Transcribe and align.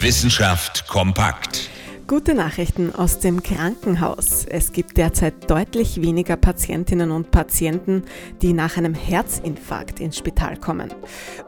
Wissenschaft 0.00 0.86
kompakt. 0.86 1.70
Gute 2.06 2.32
Nachrichten 2.32 2.94
aus 2.94 3.18
dem 3.18 3.42
Krankenhaus. 3.42 4.44
Es 4.44 4.70
gibt 4.70 4.96
derzeit 4.96 5.50
deutlich 5.50 6.00
weniger 6.00 6.36
Patientinnen 6.36 7.10
und 7.10 7.32
Patienten, 7.32 8.04
die 8.40 8.52
nach 8.52 8.76
einem 8.76 8.94
Herzinfarkt 8.94 9.98
ins 9.98 10.16
Spital 10.16 10.56
kommen. 10.56 10.94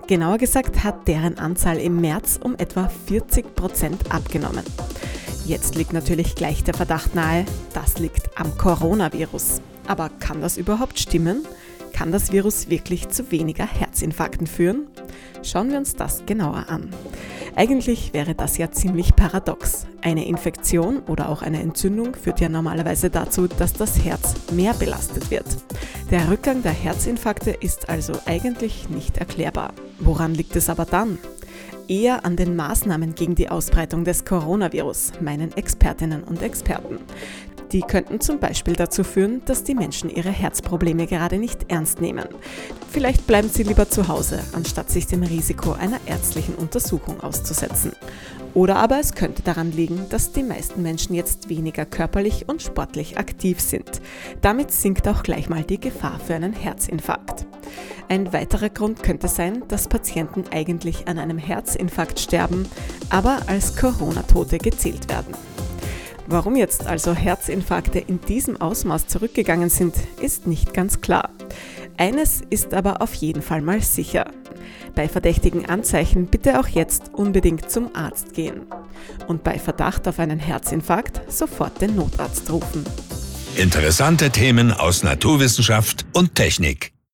Genauer 0.09 0.39
gesagt 0.39 0.83
hat 0.83 1.07
deren 1.07 1.39
Anzahl 1.39 1.77
im 1.77 2.01
März 2.01 2.41
um 2.43 2.57
etwa 2.57 2.91
40 3.07 3.55
Prozent 3.55 4.13
abgenommen. 4.13 4.65
Jetzt 5.47 5.77
liegt 5.77 5.93
natürlich 5.93 6.35
gleich 6.35 6.65
der 6.65 6.75
Verdacht 6.75 7.15
nahe, 7.15 7.47
das 7.73 8.01
liegt 8.01 8.37
am 8.37 8.59
Coronavirus. 8.59 9.61
Aber 9.87 10.09
kann 10.09 10.41
das 10.41 10.57
überhaupt 10.57 10.99
stimmen? 10.99 11.47
Kann 11.93 12.11
das 12.11 12.33
Virus 12.33 12.69
wirklich 12.69 13.11
zu 13.11 13.31
weniger 13.31 13.67
Herzinfarkten 13.67 14.49
führen? 14.49 14.89
Schauen 15.43 15.71
wir 15.71 15.79
uns 15.79 15.95
das 15.95 16.25
genauer 16.27 16.67
an. 16.69 16.91
Eigentlich 17.57 18.13
wäre 18.13 18.35
das 18.35 18.59
ja 18.59 18.71
ziemlich 18.71 19.17
paradox. 19.17 19.87
Eine 20.03 20.27
Infektion 20.27 21.01
oder 21.01 21.29
auch 21.29 21.43
eine 21.43 21.61
Entzündung 21.61 22.15
führt 22.15 22.41
ja 22.41 22.49
normalerweise 22.49 23.11
dazu, 23.11 23.47
dass 23.47 23.73
das 23.73 24.05
Herz 24.05 24.35
mehr 24.53 24.75
belastet 24.75 25.31
wird. 25.31 25.47
Der 26.11 26.31
Rückgang 26.31 26.63
der 26.63 26.73
Herzinfarkte 26.73 27.51
ist 27.51 27.89
also 27.89 28.15
eigentlich 28.27 28.89
nicht 28.89 29.19
erklärbar. 29.19 29.73
Woran 29.99 30.35
liegt 30.35 30.57
es 30.57 30.69
aber 30.69 30.85
dann? 30.85 31.19
Eher 31.89 32.25
an 32.25 32.37
den 32.37 32.55
Maßnahmen 32.55 33.17
gegen 33.17 33.35
die 33.35 33.49
Ausbreitung 33.49 34.05
des 34.05 34.25
Coronavirus, 34.25 35.13
meinen 35.21 35.57
Expertinnen 35.57 36.23
und 36.23 36.41
Experten. 36.41 36.99
Die 37.73 37.83
könnten 37.83 38.21
zum 38.21 38.41
Beispiel 38.41 38.75
dazu 38.75 39.05
führen, 39.05 39.43
dass 39.45 39.63
die 39.63 39.75
Menschen 39.75 40.11
ihre 40.11 40.31
Herzprobleme 40.31 41.07
gerade 41.07 41.39
nicht 41.39 41.71
ernst 41.71 42.01
nehmen. 42.01 42.25
Vielleicht 42.91 43.27
bleiben 43.27 43.49
sie 43.49 43.63
lieber 43.63 43.89
zu 43.89 44.09
Hause, 44.09 44.41
anstatt 44.53 44.91
sich 44.91 45.07
dem 45.07 45.23
Risiko 45.23 45.73
einer 45.73 46.01
ärztlichen 46.07 46.57
Untersuchung 46.57 47.21
auszusetzen. 47.21 47.93
Oder 48.53 48.77
aber 48.77 48.99
es 48.99 49.15
könnte 49.15 49.43
daran 49.43 49.71
liegen, 49.71 50.07
dass 50.09 50.33
die 50.33 50.43
meisten 50.43 50.83
Menschen 50.83 51.15
jetzt 51.15 51.49
weniger 51.49 51.87
körperlich 51.87 52.49
und 52.49 52.63
sportlich 52.63 53.17
aktiv 53.17 53.61
sind. 53.61 54.01
Damit 54.41 54.73
sinkt 54.73 55.07
auch 55.07 55.23
gleich 55.23 55.49
mal 55.49 55.63
die 55.63 55.79
Gefahr 55.79 56.19
für 56.19 56.35
einen 56.35 56.53
Herzinfarkt. 56.53 57.47
Ein 58.09 58.33
weiterer 58.33 58.71
Grund 58.71 59.05
könnte 59.05 59.29
sein, 59.29 59.63
dass 59.69 59.87
Patienten 59.87 60.45
eigentlich 60.51 61.07
an 61.07 61.21
einem 61.21 61.39
Herzinfarkt 61.39 62.19
sterben, 62.19 62.67
aber 63.09 63.39
als 63.47 63.77
Corona-Tote 63.77 64.59
gezählt 64.59 65.09
werden. 65.09 65.33
Warum 66.31 66.55
jetzt 66.55 66.87
also 66.87 67.13
Herzinfarkte 67.13 67.99
in 67.99 68.21
diesem 68.21 68.61
Ausmaß 68.61 69.09
zurückgegangen 69.09 69.69
sind, 69.69 69.97
ist 70.23 70.47
nicht 70.47 70.73
ganz 70.73 71.01
klar. 71.01 71.31
Eines 71.97 72.41
ist 72.51 72.73
aber 72.73 73.03
auf 73.03 73.15
jeden 73.15 73.43
Fall 73.43 73.63
mal 73.63 73.83
sicher. 73.83 74.31
Bei 74.95 75.09
verdächtigen 75.09 75.69
Anzeichen 75.69 76.29
bitte 76.29 76.61
auch 76.61 76.69
jetzt 76.69 77.11
unbedingt 77.15 77.69
zum 77.69 77.97
Arzt 77.97 78.33
gehen. 78.33 78.63
Und 79.27 79.43
bei 79.43 79.59
Verdacht 79.59 80.07
auf 80.07 80.21
einen 80.21 80.39
Herzinfarkt 80.39 81.21
sofort 81.33 81.81
den 81.81 81.97
Notarzt 81.97 82.49
rufen. 82.53 82.85
Interessante 83.57 84.31
Themen 84.31 84.73
aus 84.73 85.03
Naturwissenschaft 85.03 86.07
und 86.13 86.37
Technik. 86.37 86.93